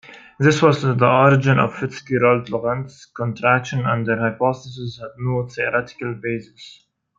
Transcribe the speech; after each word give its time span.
This 0.39 0.63
was 0.63 0.81
the 0.81 1.05
origin 1.05 1.59
of 1.59 1.75
FitzGerald-Lorentz 1.75 3.05
contraction, 3.13 3.85
and 3.85 4.03
their 4.03 4.17
hypothesis 4.17 4.97
had 4.99 5.11
no 5.19 5.47
theoretical 5.47 6.15
basis. 6.15 6.87